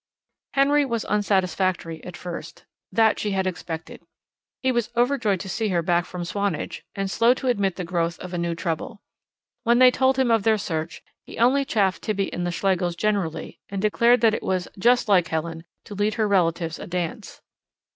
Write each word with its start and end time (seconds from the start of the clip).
Henry 0.55 0.83
was 0.83 1.05
unsatisfactory 1.05 2.03
at 2.03 2.17
first. 2.17 2.65
That 2.91 3.19
she 3.19 3.33
had 3.33 3.45
expected. 3.45 4.01
He 4.63 4.71
was 4.71 4.89
overjoyed 4.97 5.39
to 5.41 5.47
see 5.47 5.67
her 5.67 5.83
back 5.83 6.05
from 6.07 6.25
Swanage, 6.25 6.83
and 6.95 7.07
slow 7.07 7.35
to 7.35 7.45
admit 7.45 7.75
the 7.75 7.83
growth 7.83 8.17
of 8.17 8.33
a 8.33 8.39
new 8.39 8.55
trouble. 8.55 9.03
When 9.63 9.77
they 9.77 9.91
told 9.91 10.17
him 10.17 10.31
of 10.31 10.41
their 10.41 10.57
search, 10.57 11.03
he 11.27 11.37
only 11.37 11.65
chaffed 11.65 12.01
Tibby 12.01 12.33
and 12.33 12.47
the 12.47 12.51
Schlegels 12.51 12.95
generally, 12.95 13.59
and 13.69 13.79
declared 13.79 14.21
that 14.21 14.33
it 14.33 14.41
was 14.41 14.67
"just 14.79 15.07
like 15.07 15.27
Helen" 15.27 15.65
to 15.85 15.93
lead 15.93 16.15
her 16.15 16.27
relatives 16.27 16.79
a 16.79 16.87
dance. 16.87 17.43